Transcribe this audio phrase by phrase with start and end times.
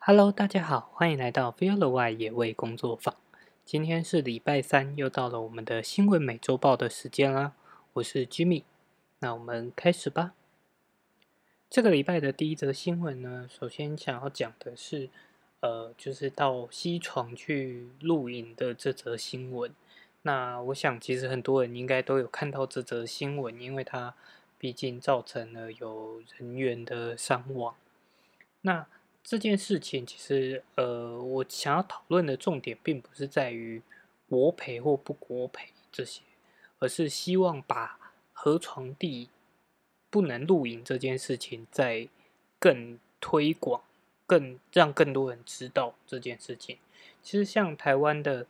[0.00, 3.14] Hello，大家好，欢迎来到 Feel the Y 野味工作坊。
[3.64, 7.52] 今天是礼拜三，又到了我们的新闻美洲报的时间啦。
[7.92, 8.64] 我是 Jimmy，
[9.20, 10.34] 那我们开始吧。
[11.70, 15.08] 这个礼拜的第一则新闻呢，首先想要讲的是，
[15.60, 19.72] 呃，就是到西床去露营的这则新闻。
[20.22, 24.16] 那我想，其实很多人应该都有看到这则新闻，因为它
[24.58, 27.76] 毕竟造成了有人员的伤亡。
[28.62, 28.84] 那
[29.26, 33.82] 这件事情其实，呃，我想要讨论的重点，并不是在于
[34.28, 36.22] 国赔或不国赔这些，
[36.78, 37.98] 而是希望把
[38.32, 39.28] 河床地
[40.10, 42.08] 不能露营这件事情，在
[42.60, 43.82] 更推广、
[44.28, 46.78] 更让更多人知道这件事情。
[47.20, 48.46] 其实，像台湾的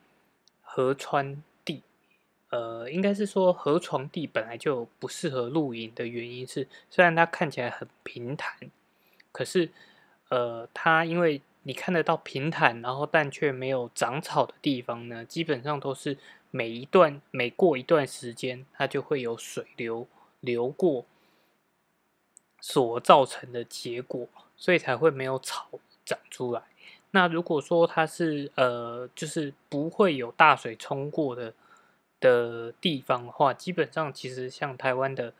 [0.60, 1.82] 河川地。
[2.50, 8.70] 呃，应该是说河床地本来就不适合露营的原因是，虽然它看起来很平坦，
[9.32, 9.70] 可是
[10.28, 16.18] 呃，它因为你看得到平坦，然后但却没有长草的地方呢，基本上都是
[16.50, 20.06] 每一段每过一段时间，它就会有水流
[20.40, 21.04] 流过
[22.60, 25.68] 所造成的结果，所以才会没有草
[26.04, 26.62] 长出来。
[27.10, 31.54] 那如果说它是呃，就是不会有大水冲过的。
[32.18, 35.34] 的地方的话，基本上其实像台湾的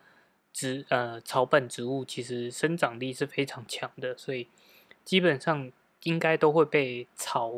[0.53, 4.47] 植呃草本植物，其实生长力是非常强的，所以
[5.07, 5.71] 基本上
[6.03, 7.53] 应该都会被草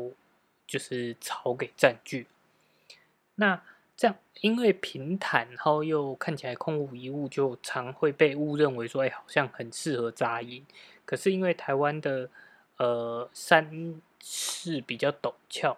[0.68, 2.28] 就是草给占据。
[3.34, 3.60] 那
[3.96, 10.64] 这样因为平坦，然后又看起来空无一物，就常会被误认为说，哎，好像很适合扎营。
[11.04, 12.30] 可是因为台湾的
[12.76, 15.76] 呃山势比较陡峭，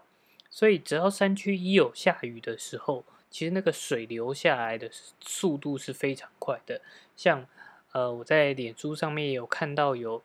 [0.50, 4.90] 所以只要山区一有下雨的时候，其实那个水流下来的
[5.22, 6.82] 速度是非常快的，
[7.16, 7.46] 像
[7.92, 10.22] 呃我在脸书上面有看到有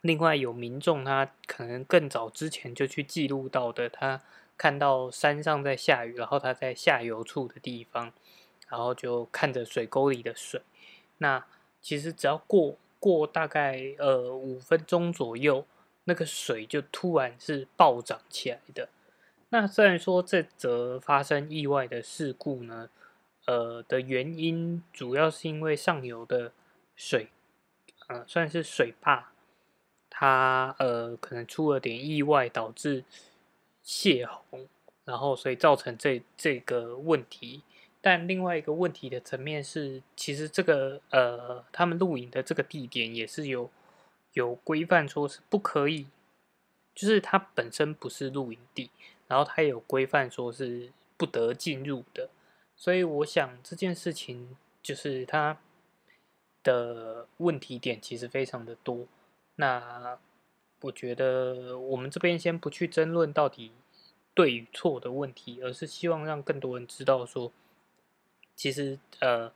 [0.00, 4.20] 另外有民众他可能更早之前就去记录到的，他
[4.56, 8.12] 看到山上在下雨，然后他在下游处的地方，
[8.68, 10.62] 然后就看着水沟里的水，
[11.18, 11.44] 那
[11.80, 15.66] 其实只要过过大概呃五分钟左右，
[16.04, 18.88] 那个水就突然是暴涨起来的。
[19.50, 22.90] 那虽然说这则发生意外的事故呢，
[23.46, 26.52] 呃的原因主要是因为上游的
[26.96, 27.28] 水，
[28.08, 29.32] 呃算是水坝，
[30.20, 33.04] 他呃可能出了点意外导致
[33.84, 34.66] 泄洪，
[35.04, 37.62] 然后所以造成这这个问题。
[38.00, 43.70] 但另外一个问题的层面是，其实这个呃他们录影的这个地点也是有
[44.32, 46.08] 有规范说是不可以，
[46.96, 48.90] 就是它本身不是露营地。
[49.28, 52.28] 然后它有规范说是不得进入的，
[52.74, 55.58] 所以我想这件事情就是它
[56.64, 59.06] 的问题点其实非常的多。
[59.58, 60.18] 那
[60.80, 63.72] 我觉得我们这边先不去争论到底
[64.34, 67.52] 对与错的问题，而是希望让更多人知道说，
[68.56, 69.52] 其实呃，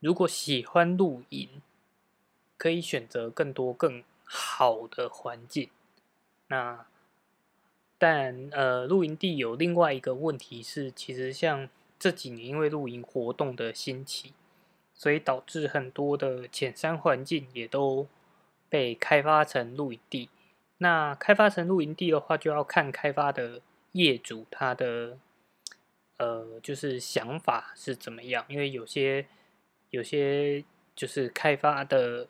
[0.00, 1.62] 如果喜欢露营，
[2.58, 5.70] 可以选择更多更好的环境。
[6.48, 6.86] 那。
[7.96, 14.34] 但呃，露营地有另外一个问题是，其实像这几年因为露营活动的兴起，
[14.92, 18.06] 所以导致很多的浅山环境也都
[18.74, 20.28] 被开发成露营地。
[20.78, 23.60] 那开发成露营地的话，就要看开发的
[23.92, 25.16] 业主他的
[26.16, 28.44] 呃，就是想法是怎么样。
[28.48, 29.26] 因为有些
[29.90, 30.64] 有些
[30.96, 32.26] 就是开发的，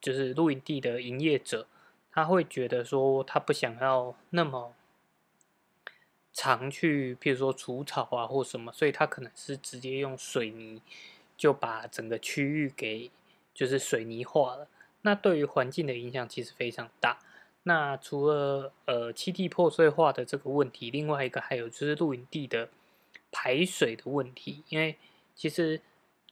[0.00, 1.66] 就是露营地的营业者，
[2.10, 4.72] 他会觉得说他不想要那么。
[6.32, 10.80] 常去，譬如说除草啊或什么，所以他可能是直接用水泥
[11.36, 13.10] 就把整个区域给
[13.54, 14.68] 就是水泥化了。
[15.06, 17.18] 那对于环境的影响其实非常大。
[17.62, 22.68] 那除了呃栖地破碎化的这个问题，另外一个还有就是露营地的
[23.30, 24.64] 排水的问题。
[24.68, 24.96] 因为
[25.34, 25.80] 其实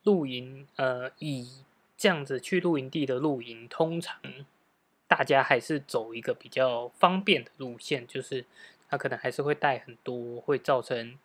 [0.03, 1.63] 露营呃以
[1.97, 4.21] 这样子去露营地的露营，通常
[5.07, 8.45] 大家还是走一个比较方便的路线，就是。
[8.87, 11.19] 它可能还是会带很多，会造成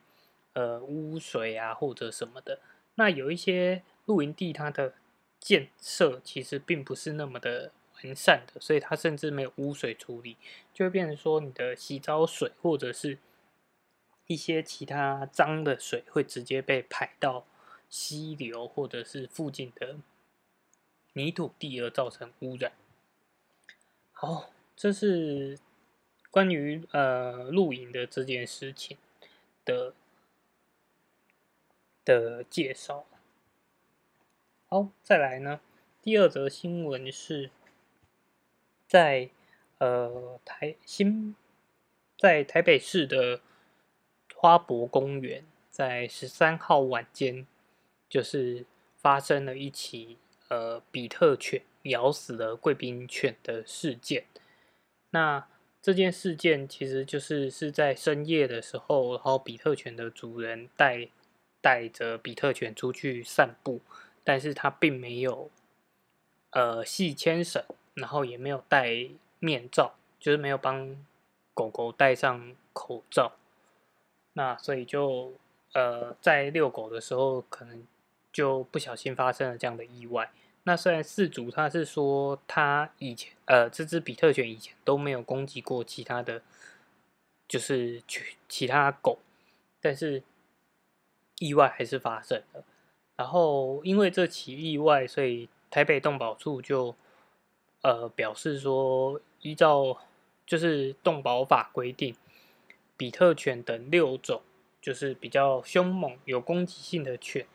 [0.54, 2.60] 呃污水啊或者什么的。
[2.96, 4.94] 那有一些露营地，它的
[5.40, 10.38] 建设其实并不是那么的完善的，所以它甚至没有污水处理，
[10.74, 13.18] 就会变成说你的洗澡水或者是
[14.28, 17.46] 一些其他脏的水会直接被排到
[17.90, 19.98] 溪流或者是附近的
[21.14, 22.72] 泥土地而造成污染。
[24.12, 25.60] 好，这是。
[26.32, 29.00] 关于呃露营的这件事情
[29.66, 29.96] 的
[32.06, 33.08] 的介绍，
[34.72, 35.62] 好，再来呢。
[36.00, 37.50] 第二则新闻是
[38.86, 39.32] 在
[39.80, 41.36] 呃，台新
[42.16, 43.42] 在台北市的
[44.36, 47.48] 花博公园，在十三号晚间，
[48.08, 50.20] 就是发生了一起
[50.50, 54.26] 呃比特犬咬死了贵宾犬的事件。
[55.10, 55.48] 那
[55.82, 61.08] 这件事件其实就是是在深夜的时候，然后比特犬的主人带
[61.60, 63.82] 带着比特犬出去散步，
[64.30, 65.50] 但是他并没有
[66.52, 67.66] 呃系牵绳，
[67.96, 69.10] 然后也没有戴
[69.40, 71.04] 面罩，就是没有帮
[71.56, 73.32] 狗狗戴上口罩，
[74.34, 75.34] 那所以就
[75.74, 77.88] 呃在遛狗的时候，可能
[78.32, 80.32] 就不小心发生了这样的意外。
[80.62, 86.44] 那虽然事主他是说他以前呃这只比特犬以前都没有攻击过其他的，
[87.48, 89.18] 就是其其他狗，
[89.82, 90.22] 但是
[91.40, 92.64] 意外还是发生了。
[93.20, 96.96] 然后因为这起意外，所以台北动保处就
[97.82, 99.98] 呃表示说，依照
[100.46, 102.16] 就是动保法规定，
[102.96, 104.42] 比特犬等六种
[104.82, 107.46] 就是比较凶猛、有攻击性的犬。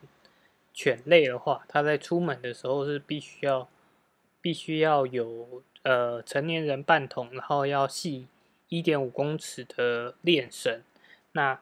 [0.71, 3.67] 犬类的话，它在出门的时候是必须要
[4.39, 8.27] 必须要有呃成年人伴同，然后要系
[8.69, 10.83] 一点五公尺的链绳，
[11.31, 11.59] 那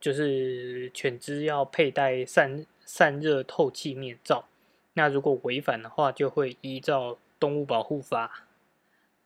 [0.00, 4.48] 就是犬只要佩戴散散热透气面罩。
[4.94, 8.46] 那如果违反的话，就会依照动物保护法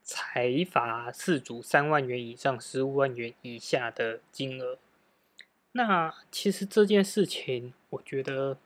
[0.02, 4.78] 裁罚饲主三万元以上十五万元以下的金额。
[5.72, 8.56] 那其实这件事情，我觉得。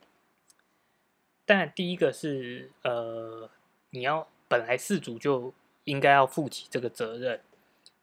[1.44, 3.50] 但第一个是，呃，
[3.90, 5.52] 你要本来事主就
[5.84, 7.40] 应该要负起这个责任。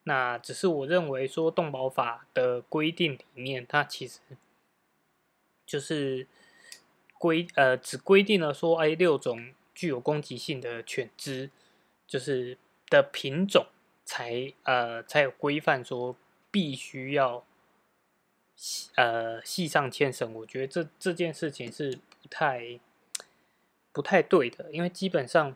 [0.03, 4.19] 那只是我认为说，动保法的规定里面，它其实
[5.65, 6.27] 就是
[7.19, 11.51] 规呃，只规定了说，哎，六种具有攻击性的犬只，
[12.07, 12.57] 就是
[12.88, 13.68] 的品种
[14.04, 16.16] 才呃才有规范说
[16.50, 17.45] 必须要
[18.95, 20.33] 呃系上牵绳。
[20.33, 22.80] 我觉得这这件事情是不太。
[23.92, 25.56] 不太对的，因为基本上，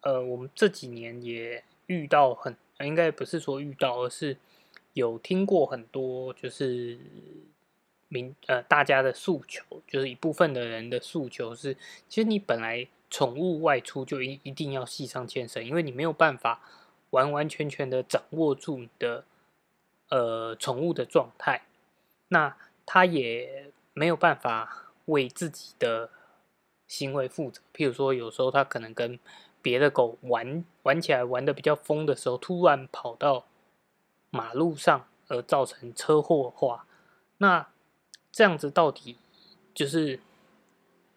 [0.00, 4.38] 呃，我们这几年也遇到很，应该不是说遇到，而是
[4.94, 6.98] 有听过很多，就是
[8.08, 11.74] 民呃大家的诉求，就是一部分的人的诉求是，
[12.08, 16.60] 其实你本来宠物外出就一一定要系上牵绳，因为你没有办法
[17.10, 19.24] 完完全全的掌握住你的
[20.10, 21.62] 呃宠物的状态，
[22.28, 26.10] 那他也没有办法为自己的。
[26.88, 29.18] 行为负责，譬如说，有时候他可能跟
[29.60, 33.44] 别的狗玩玩起来，玩的比较疯的时候，突然跑到
[34.30, 36.86] 马路上而造成车祸话，
[37.38, 37.66] 那
[38.36, 39.16] 这样子到底
[39.72, 40.20] 就是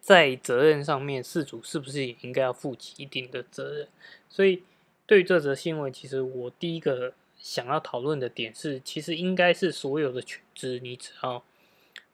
[0.00, 3.88] 在责任上面，事主是不是也应该要负起一定的责任？
[4.30, 4.62] 所以，
[5.04, 11.44] 对于这则新闻，其实我第一个想要讨论的点是，其实应该是所有的犬只，你只要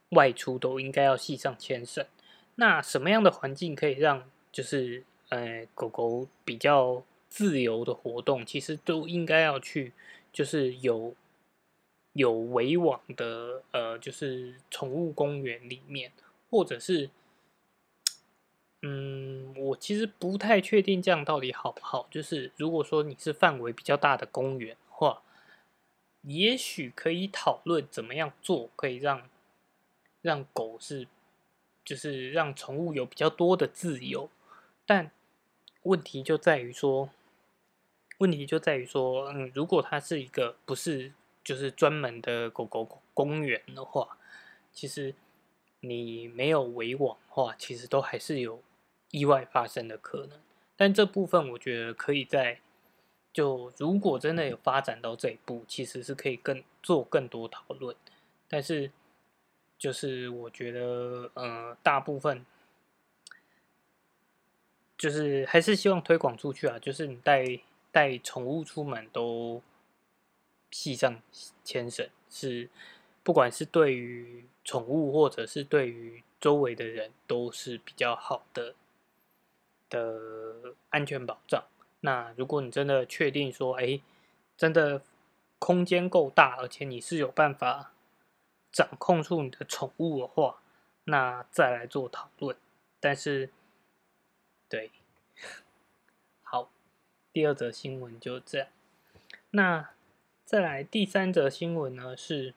[0.08, 2.04] 外出都应该要系上牵绳。
[2.56, 8.44] 那什么样的环境可以让就是呃狗狗比较自由的活动？
[8.44, 9.92] 其实都应该要去
[10.32, 11.14] 就是有
[12.16, 16.10] 有围网的呃，就是宠物公园里面，
[16.50, 17.10] 或者是
[18.82, 22.08] 嗯，我其实不太确定这样到底好不好。
[22.10, 25.22] 就是如果说你是范围比较大的公园的话，
[26.22, 29.28] 也许可以讨论怎么样做可以让
[30.22, 31.06] 让狗是。
[31.84, 34.28] 就是让宠物有比较多的自由，
[34.84, 35.12] 但
[35.84, 37.10] 问题就在于说，
[38.18, 41.12] 问题就在于说，嗯，如果它是一个不是
[41.46, 44.18] 就是专门的狗狗公园的话，
[44.72, 45.14] 其实
[45.80, 48.60] 你没有围网的话，其实都还是有
[49.12, 50.38] 意外发生的可能。
[50.76, 52.58] 但这部分我觉得可以在
[53.32, 57.94] 就如果真的有发展到这一步，其实是可以更做更多讨论，
[58.48, 58.90] 但是。
[59.78, 62.46] 就是我觉得，呃，大部分
[64.96, 66.78] 就是还是希望推广出去啊。
[66.78, 67.60] 就是你带
[67.92, 69.62] 带宠物出门都
[70.70, 71.20] 系上
[71.64, 72.68] 牵绳，是
[73.22, 78.74] 不管是对于宠物或者是对于周围的人都是比较好的
[79.88, 81.64] 的安全保障。
[82.00, 84.00] 那如果你真的确定说，哎，
[84.56, 85.02] 真的
[85.58, 87.92] 空间够大，而且你是有办法。
[88.72, 90.60] 掌控住你的宠物的话，
[91.04, 92.54] 那再来做讨论。
[93.00, 93.48] 但是，
[94.68, 94.90] 对，
[96.44, 96.70] 好，
[97.32, 98.68] 第二则新闻就这样。
[99.52, 99.88] 那
[100.46, 102.16] 再来第三则新闻呢？
[102.16, 102.54] 是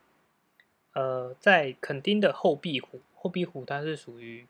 [0.93, 4.45] 呃，在垦丁的后壁湖，后壁湖它是属于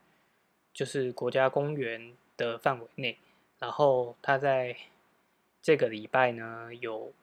[0.74, 3.18] 就是国家公园的范围内，
[3.58, 4.76] 然后它在
[5.62, 7.14] 这个礼拜呢，有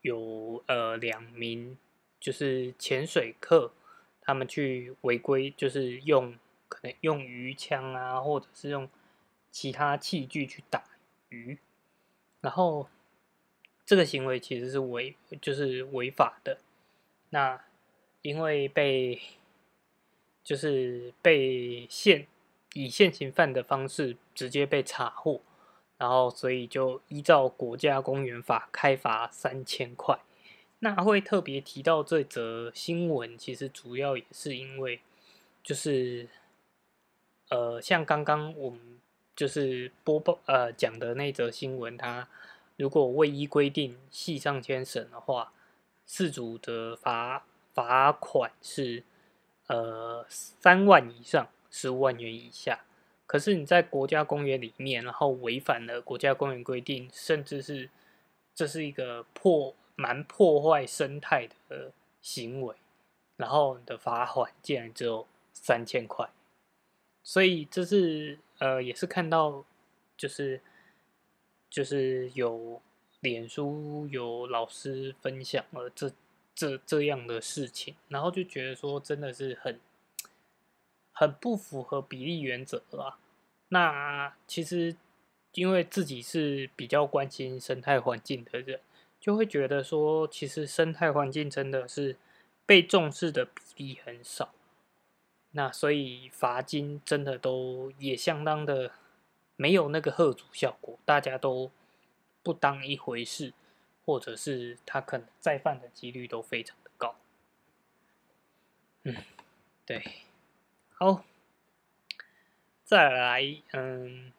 [0.00, 1.78] 有呃两名
[2.18, 3.72] 就是潜水客，
[4.20, 6.36] 他们去违规，就是用
[6.68, 8.88] 可能用鱼枪啊，或者是用
[9.52, 10.82] 其他器具去打
[11.28, 11.56] 鱼，
[12.40, 12.88] 然后
[13.92, 16.56] 这个行为其实是违，就是违法的。
[17.28, 17.62] 那
[18.22, 19.20] 因为被
[20.42, 22.26] 就是被现
[22.72, 25.42] 以现行犯的方式直接被查获。
[25.98, 30.18] 然后，所以就依照国家公园法开罚三千块。
[30.78, 35.00] 那会特别提到这则新闻，其实主要也是因为，
[35.62, 36.26] 就是
[37.50, 38.80] 呃，像刚刚我们
[39.36, 42.26] 就是播报呃讲的那则新闻，它
[42.82, 45.52] 如果未依规定系上牵绳的话，
[46.04, 49.04] 事主的罚罚款是
[49.68, 52.84] 呃三万以上十五万元以下。
[53.24, 57.88] 可是你在国家公园里面，然后违反了国家公园规定，甚至是
[58.52, 62.74] 这是一个破蛮破坏生态的行为，
[63.36, 66.28] 然后你的罚款竟然只有三千块，
[67.22, 69.64] 所以这是呃也是看到
[70.16, 70.60] 就是
[71.72, 72.82] 就是有
[73.20, 76.12] 脸书有老师分享了这
[76.54, 79.80] 这这样的事情，然后就觉得说真的是很
[81.12, 83.16] 很不符合比例原则啦。
[83.68, 84.94] 那其实，
[85.54, 88.78] 因为自己是比较关心生态环境的人，
[89.18, 92.18] 就会觉得说，其实生态环境真的是
[92.66, 94.52] 被重视的比例很少。
[95.52, 98.92] 那所以罚金真的都也相当的
[99.56, 101.70] 没有那个贺阻效果，大家都
[102.42, 103.52] 不当一回事，
[104.04, 107.14] 或者是他可能再犯的几率都非常的高。
[109.04, 109.16] 嗯，
[109.84, 110.04] 对，
[110.94, 111.24] 好。
[112.84, 113.42] 再来，
[113.72, 114.32] 嗯，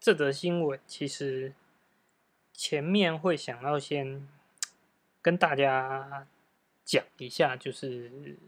[0.00, 1.52] 这则新闻其实
[2.54, 4.26] 前面会想要先
[5.20, 6.26] 跟大家
[6.86, 8.38] 讲一下，就是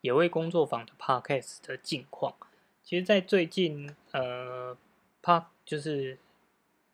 [0.00, 2.34] 野味工作坊的 podcast 的近况。
[2.82, 4.74] 其实，在最近，呃
[5.26, 6.16] 它就是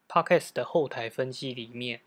[0.08, 2.00] podcast 的后台分析里面，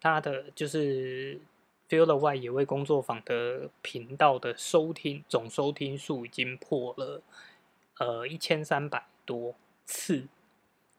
[0.00, 1.40] 它的就是
[1.88, 7.22] Feel the Y 野味工作坊的频道的收听总收听数已经破了，
[7.98, 9.04] 呃，一千三百。
[9.26, 9.54] 多
[9.86, 10.28] 次，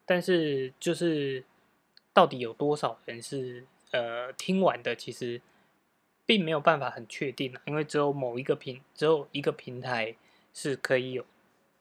[0.04, 1.44] 但是就是
[2.12, 5.40] 到底有多少人是呃听完的，其实
[6.26, 10.16] 并没有办法很确定因为只有某一个平，只有一个平台
[10.56, 11.24] 是可以有，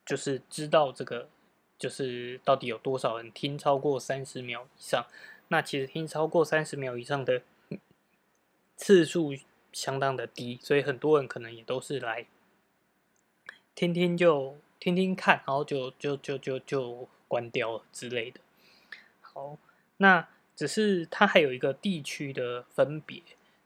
[0.05, 1.31] 就是知道这个
[1.79, 5.07] 就是到底有多少人听超过三十秒以上。
[5.49, 7.43] 那其实听超过三十秒以上的
[8.77, 9.35] 次数
[9.73, 12.27] 相当的低，所以很多人可能也都是来
[13.75, 14.57] 听听就。
[14.81, 18.39] 听听看，然后就就就就就关掉了之类的。
[19.23, 19.57] 好，
[19.97, 23.23] 那只是它还有一个地区的分别。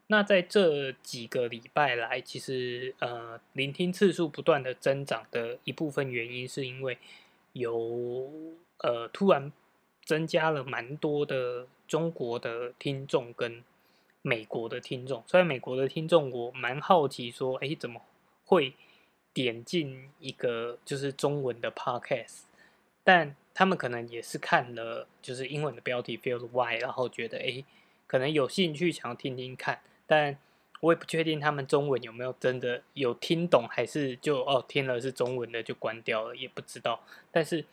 [0.07, 6.99] 那在这几个礼拜来，其实呃，聆听次数不断的增长的一部分原因，是因为
[7.59, 8.31] 有
[8.79, 9.53] 呃突然
[10.05, 13.63] 增加了蛮多的中国的听众跟
[14.23, 15.23] 美国的听众。
[15.27, 18.01] 虽然美国的听众，我蛮好奇说，哎，怎么
[18.45, 18.75] 会？
[19.35, 22.41] 点进一个就是中文的 podcast，
[23.05, 27.63] 但他们可能也是看了就是英文的标题 feel why，然后觉得哎，
[28.09, 30.37] 可能有兴趣想要听听看，但
[30.81, 37.01] 我也不确定他们中文有没有真的有听懂，还是就哦听了是中文的就关掉了，也不知道。
[37.31, 37.65] 但是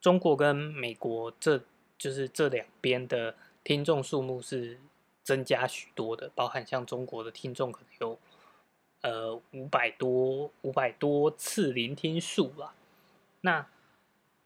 [0.00, 1.62] 中国跟美国这
[1.98, 4.78] 就是这两边的听众数目是
[5.22, 8.18] 增加许多的，包含像中国的听众可能有。
[9.06, 12.74] 呃，五百多五百多次聆听数吧。
[13.42, 13.66] 那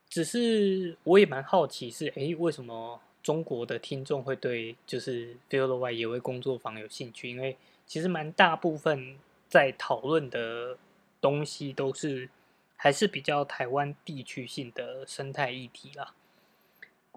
[0.09, 7.29] 只是我也蛮好奇，是诶，为什么中国的听众会对就是 Feel the Y 野味工作坊有兴趣？
[7.29, 9.19] 因为其实蛮大部分
[9.51, 10.79] 在讨论的
[11.21, 12.31] 东西都是
[12.75, 16.15] 还是比较台湾地区性的生态议题啦。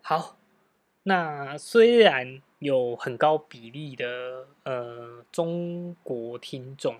[0.04, 0.36] 好，
[1.04, 7.00] 那虽然有很高比例的呃中国听众。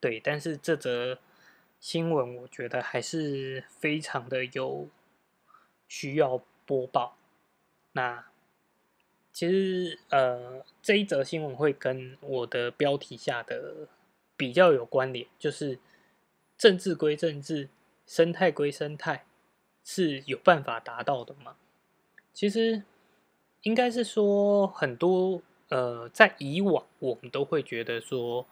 [0.00, 1.20] 对，但是这则
[1.78, 4.88] 新闻我觉得还是非常的有
[5.86, 7.16] 需要播报。
[7.92, 8.26] 那
[9.32, 13.88] 其实呃这一则新闻会跟我的标题下的
[14.36, 15.78] 比较有关联，就是
[16.56, 17.68] 政治归政治，
[18.06, 19.24] 生态归生态，
[19.84, 21.56] 是有办法达到的吗？
[22.32, 22.82] 其实
[23.62, 28.46] 应该是说很多呃在以往我们都会觉得说。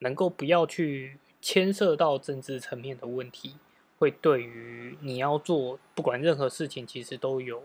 [0.00, 3.56] 能够不要去牵涉到政治层面的问题，
[3.98, 7.62] 会对于你要做不管任何事情，其实都有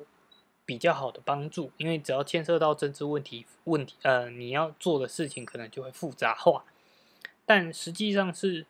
[0.71, 6.63] 比较好的帮助，因为只要牵涉到政治问题，问题呃，你要做的事情可能就会复杂化。
[7.45, 8.65] 但实际上是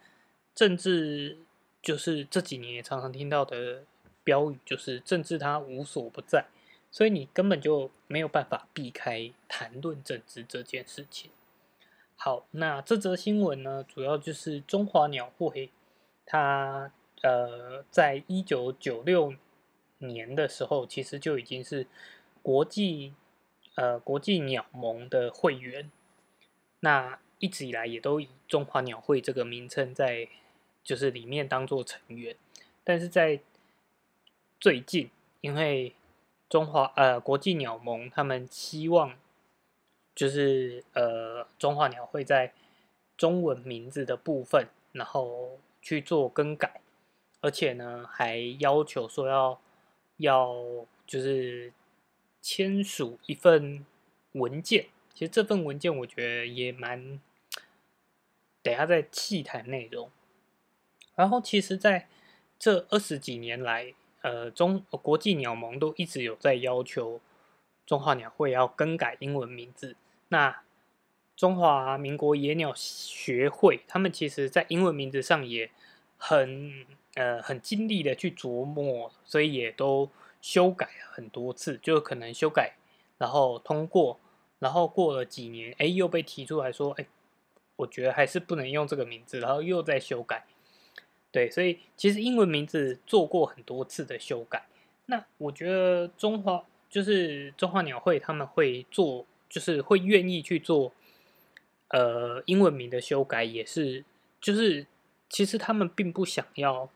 [0.56, 1.38] 政治，
[1.80, 3.84] 就是这几年也常常听到的
[4.24, 6.48] 标语，就是政治它无所不在，
[6.90, 11.30] 所以你根本就没有办法避开谈论政治这件事情。
[12.16, 15.70] 好，那这则新闻呢，主要就是中华鸟会，
[16.26, 16.92] 它
[17.22, 19.36] 呃，在一九九六
[20.02, 21.88] 年的时候，其实就已经是
[22.44, 23.14] 国际
[23.76, 25.90] 呃国际鸟盟的会员，
[26.82, 30.28] 那一直以来也都以中华鸟会这个名称在
[30.84, 32.36] 就是里面当做成员，
[32.84, 33.40] 但是在
[34.60, 35.10] 最近，
[35.42, 35.96] 因为
[36.50, 39.18] 中华呃国际鸟盟他们希望。
[40.14, 42.54] 就是呃，中华鸟会在
[43.16, 46.82] 中文名字的部分，然后去做更改，
[47.40, 49.62] 而且呢，还要求说要
[50.22, 50.56] 要
[51.06, 51.74] 就是
[52.42, 53.86] 签署一份
[54.32, 54.88] 文件。
[55.14, 57.20] 其实这份文件我觉得也蛮，
[58.64, 60.10] 等下再细谈内容。
[61.16, 62.08] 然后其实在
[62.58, 67.20] 这二十几年来，呃，中国际鸟盟都一直有在要求
[67.86, 69.96] 中华鸟会要更改英文名字。
[70.30, 70.64] 那
[71.36, 75.70] 中华民国野鸟学会，他们其实在英文名字上也
[76.18, 80.10] 很呃很尽力的去琢磨，所以也都
[80.42, 82.76] 修改很多次，就可能修改，
[83.18, 84.20] 然后通过，
[84.60, 87.06] 然后过了几年，哎，又被提出来说，哎，
[87.76, 90.46] 我觉得还是不能用这个名字，然后又在修改。
[91.32, 94.66] 对，所以其实英文名字做过很多次的修改。
[95.06, 99.26] 那我觉得中华就是中华鸟会他们会做。
[99.52, 100.94] 就是会愿意去做，
[101.90, 104.06] 呃，英文名的修改也是，
[104.40, 104.88] 就是
[105.28, 106.90] 其实他们并不想要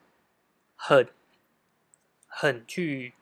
[0.75, 1.08] 很
[2.28, 3.13] 很去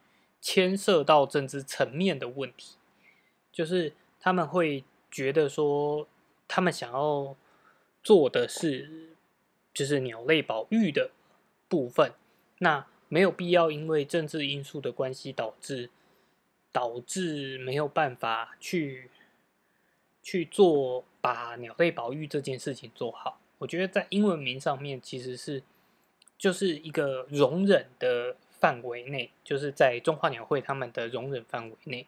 [0.42, 2.78] 牵涉到政治层面的问题，
[3.52, 6.08] 就是他们会觉得说，
[6.48, 7.36] 他们想要
[8.04, 9.16] 做的是
[9.74, 11.12] 就是鸟类保育的
[11.68, 12.14] 部分，
[12.60, 15.90] 那没有必要因为政治因素的关系导致
[16.72, 19.10] 导致没有办法去。
[20.26, 25.62] 去做把鸟类保育这件事情做好，我觉得在英文名上面其实是
[26.44, 32.06] 就是一个容忍的范围内，就是在中华鸟会他们的容忍范围内。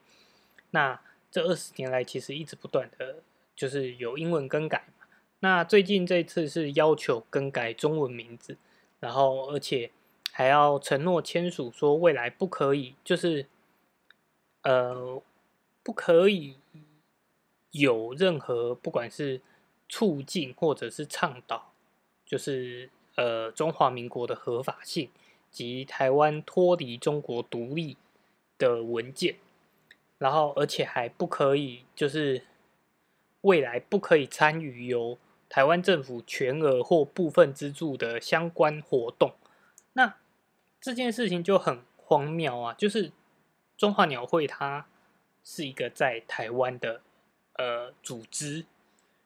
[0.72, 1.00] 那
[1.32, 3.24] 这二十年来其实一直不断的
[3.56, 5.08] 就是有英文更改嘛。
[5.40, 8.58] 那最近这次是要求更改中文名字，
[9.00, 9.92] 然后而且
[10.34, 13.46] 还要承诺签署说未来不可以就是
[14.64, 15.24] 呃
[15.82, 16.58] 不可以。
[17.72, 19.42] 有任何不管是
[19.90, 21.74] 促进或者是倡导，
[22.26, 25.10] 就是呃中华民国的合法性
[25.52, 27.98] 及台湾脱离中国独立
[28.58, 29.36] 的文件，
[30.18, 32.44] 然后而且还不可以就是
[33.42, 35.18] 未来不可以参与由
[35.50, 39.34] 台湾政府全额或部分资助的相关活动。
[39.94, 40.16] 那
[40.80, 42.74] 这件事情就很荒谬啊！
[42.78, 43.12] 就是
[43.78, 44.88] 中华鸟会它
[45.44, 47.02] 是一个在台湾的。
[47.58, 48.66] 呃，组织，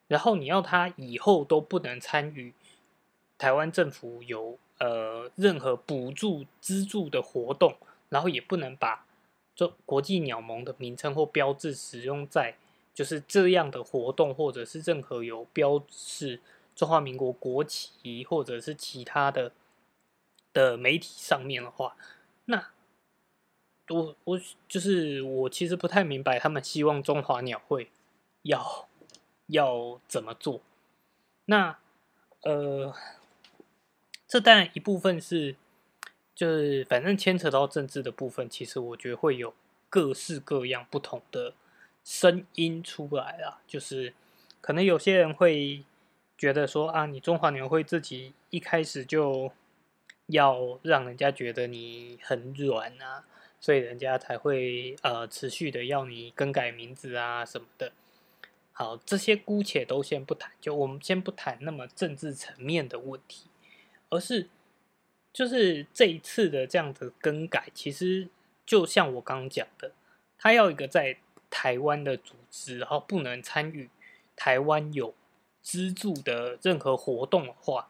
[0.08, 2.54] 然后你要他以后都不能参与
[3.39, 7.75] 台湾政府有呃任何补助资助的活动，
[8.10, 9.08] 然后也不能把
[9.56, 12.56] 就国际鸟盟的名称或标志使用在
[12.93, 16.39] 就是这样的活动，或者是任何有标示
[16.75, 19.52] 中华民国国旗或者是其他的
[20.54, 21.95] 的媒体上面的话，
[22.45, 22.69] 那
[23.88, 27.89] 我我就是我其实不太明白他们希望中华鸟会。
[28.43, 28.88] 要
[29.47, 30.62] 要怎么做？
[31.43, 31.78] 那
[32.43, 32.95] 呃，
[34.30, 35.56] 这当然一部分是，
[36.36, 39.56] 就是反正牵扯到政治的部分，其实我觉得会有
[39.89, 41.56] 各式各样不同的
[42.04, 43.60] 声音出来啊。
[43.68, 44.13] 就是
[44.62, 45.84] 可能有些人会
[46.38, 49.52] 觉得说啊，你中华牛会自己一开始就
[50.28, 53.26] 要让人家觉得你很软啊，
[53.60, 57.92] 所以人家才会呃持续的要你更改名字啊什么的。
[58.74, 63.49] 好，这些姑且都先不谈，就我们先不谈那么政治层面的问题，
[64.10, 64.50] 而是
[65.32, 68.28] 就是这一次的这样的更改，其实
[68.65, 69.91] 就像我刚讲的，
[70.38, 71.19] 他要一个在
[71.50, 73.89] 台湾的组织，然后不能参与
[74.36, 75.13] 台湾有
[75.62, 77.89] 资助的任何活动的话，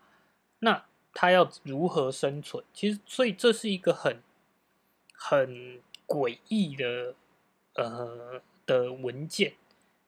[0.59, 2.63] 那他要如何生存？
[2.73, 4.21] 其实，所以这是一个很
[5.13, 7.15] 很诡异的
[7.75, 9.53] 呃的文件。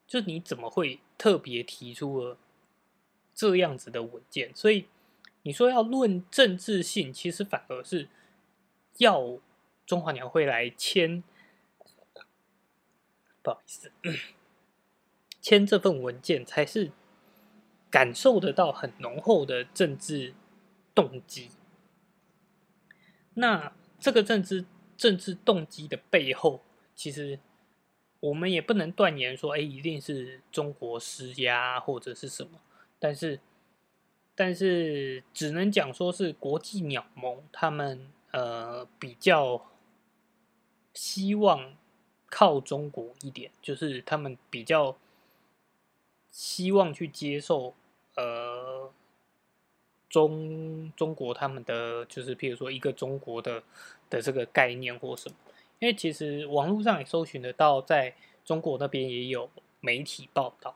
[0.07, 2.37] 就你怎么会特别提出了
[3.33, 4.53] 这样子的文件？
[4.53, 4.87] 所以
[5.43, 8.07] 你说要论政治性，其实反而是
[8.97, 9.39] 要
[9.85, 11.23] 中华鸟会来签
[13.41, 13.91] 不好意思，
[15.41, 16.91] 签这份文件才是
[17.89, 20.33] 感受得到很浓厚的政治
[20.93, 21.49] 动机。
[23.33, 26.61] 那这个政治政治动机的背后，
[26.93, 27.39] 其实
[28.19, 32.61] 我们也不能断言说，哎，一定是中国施压或者是什么。
[32.99, 33.39] 但是，
[34.35, 39.69] 但是只能讲说是国际鸟盟他们呃比较
[40.93, 41.75] 希望
[42.29, 44.97] 靠中国一点，就是他们比较
[46.29, 47.73] 希望去接受
[48.15, 48.91] 呃。
[50.11, 53.63] 中中国他们的就是，譬如说一个中国的
[54.09, 55.35] 的这个概念或什么，
[55.79, 58.13] 因为其实网络上也搜寻得到，在
[58.43, 60.75] 中国那边也有媒体报道，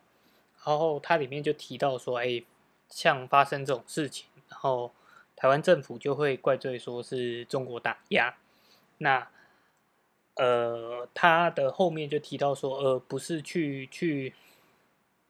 [0.65, 2.41] 然后它里面就提到说，哎，
[2.89, 4.91] 像发生这种事情，然后
[5.35, 8.35] 台湾政府就会怪罪说是中国打压，
[8.97, 9.27] 那
[10.35, 14.33] 呃，他的后面就提到说，呃，不是去去。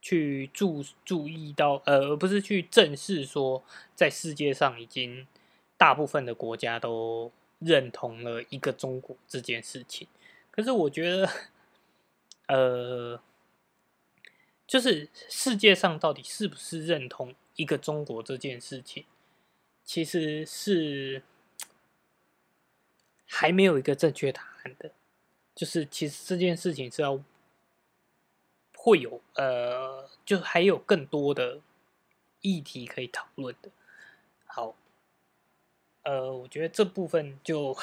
[0.02, 3.64] 去注注意到，呃，而不是去正视说，
[3.96, 5.26] 在世界上已经
[5.78, 10.08] 大部分的国家都认同了一个中国这件事情。
[10.52, 11.28] 可是我觉得，
[12.46, 13.20] 呃，
[14.68, 19.06] 就是世界上到底是不是认同一个中国这件事情，
[19.84, 21.24] 其实是
[23.26, 24.92] 还没有一个正确答案的。
[25.56, 27.24] 就是其实这件事情是要。
[28.78, 31.60] 会有呃，就还有更多的
[32.42, 33.72] 议题可以讨论的。
[34.46, 34.76] 好，
[36.04, 37.76] 呃，我觉得这部分就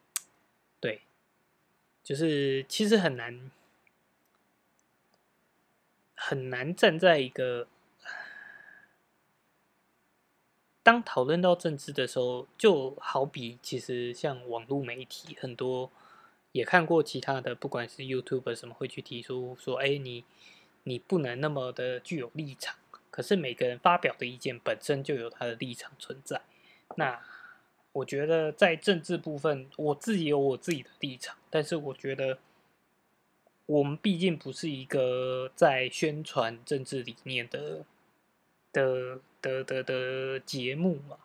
[0.78, 1.00] 对，
[2.04, 3.50] 就是其实很难
[6.14, 7.66] 很难站在一个
[10.86, 15.90] 当讨论到政治的时候，就好比其实像网络媒体很多。
[16.52, 20.24] 也看过其他的，不管是 YouTube 什么，会去提出说：“哎，你
[20.84, 22.76] 你不能那么的具有立场。”
[23.10, 26.40] 可是每个人发表的意见本身就有他的立场存在。
[26.94, 27.20] 那
[27.90, 32.38] 我觉得在政治部分，我自己有我自己的立场，但是我觉得
[33.66, 37.84] 我们毕竟不是一个在宣传政治理念的
[38.72, 41.16] 的的的的节目嘛，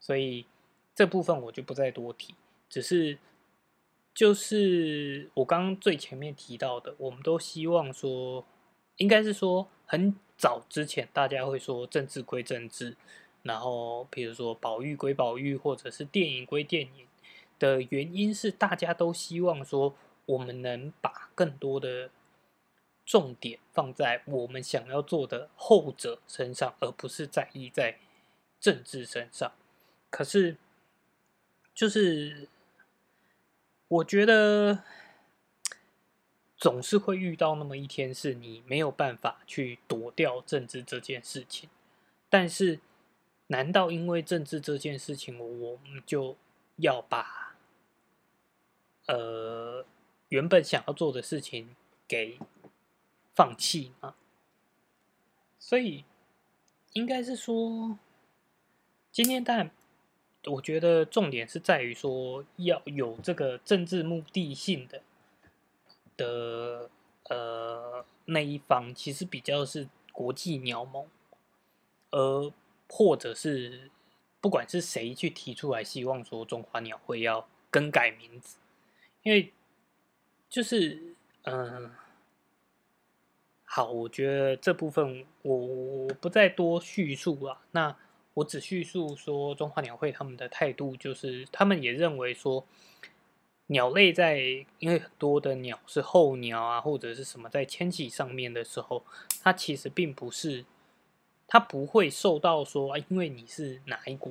[0.00, 0.46] 所以
[0.94, 2.34] 这部分我就不再多提，
[2.70, 3.18] 只是。
[4.14, 8.44] 就是我刚刚最前面提到的，我们都希望说，
[8.96, 12.96] 应该是说很早之前，大家会说政治归政治，
[13.44, 17.06] 然后比如说保育归保育，或者是电影归电影
[17.60, 19.94] 的原因是，大家都希望说，
[20.26, 22.10] 我们能把更多的
[23.08, 27.98] 重点放在我们想要做的后者身上，而不是在意在
[28.60, 29.50] 政治身上。
[30.10, 30.58] 可是，
[31.74, 32.48] 就是。
[33.90, 34.84] 我觉得
[36.58, 41.70] 总是会遇到那么一天，是你没有办法去躲掉政治这件事情。
[42.28, 42.80] 但是，
[43.46, 46.36] 难道因为政治这件事情，我们就
[46.76, 47.56] 要把
[49.06, 49.86] 呃
[50.28, 51.74] 原本想要做的事情
[52.06, 52.38] 给
[53.38, 54.16] 放弃吗？
[55.60, 56.04] 所以，
[56.94, 57.96] 应该是说，
[59.12, 59.70] 今天但。
[60.44, 65.02] 我觉得重点是在于说要有这个政治目的性的
[66.16, 66.90] 的
[67.28, 71.06] 呃那一方，其实比较是国际鸟盟，
[72.10, 72.52] 而
[72.88, 73.90] 或者是
[74.40, 78.56] 不管是谁去提出来，希望说中华鸟会要更改名字，
[79.24, 79.52] 因为
[80.48, 81.90] 就是嗯，
[83.68, 87.94] 好，我觉得这部分我我不再多叙述了，那。
[88.34, 92.64] 我只叙述说，中华鸟会他们的态度就是，他们也认为说，
[93.66, 94.38] 鸟类在
[94.78, 99.04] 因为很多的鸟是候鸟啊，或者是什么在迁徙上面的时候，
[99.42, 100.64] 它其实并不是，
[101.48, 104.30] 它不会受到说，啊因为你是哪一国，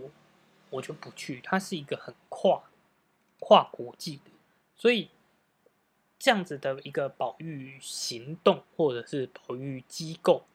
[0.70, 1.42] 我就不去。
[1.44, 2.64] 它是一个很跨
[3.42, 4.32] 跨国际的，
[4.78, 5.10] 所以
[6.20, 10.46] 这样子的一个保育行动或者是保育机构，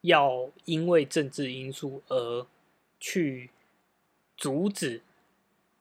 [0.00, 2.46] 要因为政治因素而。
[3.02, 3.48] 去
[4.36, 5.00] 阻止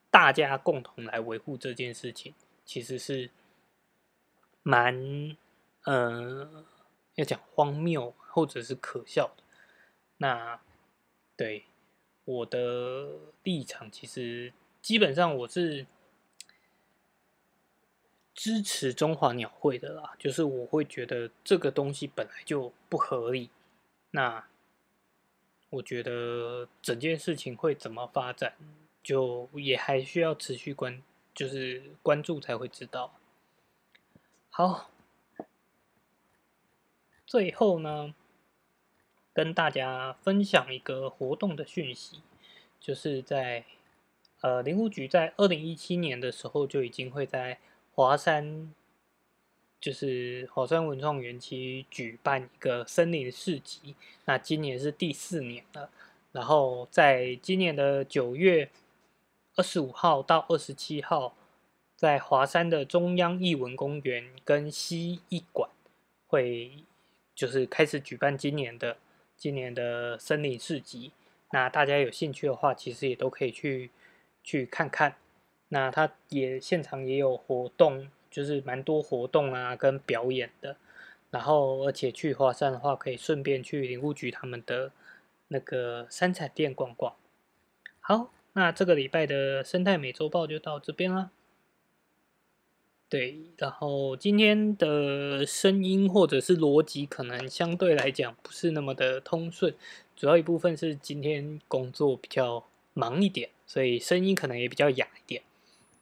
[0.10, 3.30] 大家共同来维护这件事情，其实是
[4.64, 5.36] 蛮
[5.84, 6.64] 呃，
[7.16, 9.44] 要讲荒谬或者是可笑的。
[10.16, 10.62] 那
[11.36, 11.66] 对
[12.24, 15.86] 我的立场，其实基本上我是
[18.40, 23.50] 支持中华鸟会的啦，就是我会觉得这个东西本来就不合理。
[24.12, 24.48] 那
[25.72, 28.54] 我觉得整件事情会怎么发展，
[29.04, 31.04] 就也还需要持续关，
[31.36, 33.14] 就是关注才会知道。
[34.50, 34.90] 好，
[37.26, 38.16] 最后呢，
[39.34, 42.22] 跟大家分享一个活动的讯息，
[42.80, 43.66] 就是在
[44.40, 47.60] 呃林务局在二零一七年的时候就已经会在
[48.00, 48.74] 华山，
[49.82, 53.94] 就是华山文创园区举办一个森林市集。
[54.24, 55.90] 那今年是第四年了，
[56.32, 58.72] 然后在今年的九月
[59.58, 61.36] 二十五号到二十七号。
[61.94, 65.70] 在华山的中央艺文公园跟西艺馆
[66.28, 66.86] 会
[67.36, 68.96] 就是开始举办今年的
[69.36, 71.12] 今年的森林市集。
[71.52, 73.92] 那大家有兴趣的话，其实也都可以去
[74.42, 75.18] 去看看。
[75.70, 80.76] 那他也现场也有活动，就是蛮多活动啊跟表演的。
[81.32, 84.92] 然后而且去华山的话，可以顺便去林务局他们的
[85.50, 87.16] 那个三彩店逛逛。
[88.00, 91.30] 好，那这个礼拜的生态美洲报就到这边啦。
[93.08, 99.74] 对，然后今天的声音或者是逻辑可能相对来讲不是那么的通顺，
[100.16, 105.42] 主要一部分是今天工作比较忙一点，所以声音可能也比较哑一点。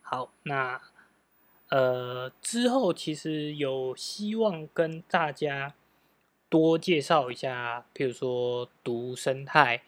[0.09, 0.81] 好，那
[1.67, 5.75] 呃之后其实有希望跟大家
[6.47, 9.83] 多介绍一下，譬如说读生态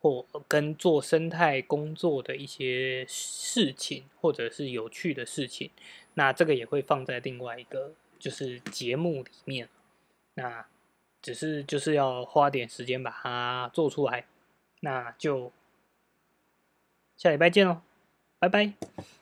[0.00, 5.70] 或跟做生态工作的一些事情，或者是有趣的事情。
[6.14, 9.68] 那这个也会放在另外一个就是节目里面，
[10.34, 10.64] 那
[11.20, 14.24] 只是就是要花点时间把它做出来，
[14.80, 15.52] 那就
[17.18, 17.82] 下礼拜见喽，
[18.38, 19.19] 拜拜。